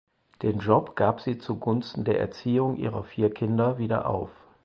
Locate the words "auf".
4.09-4.31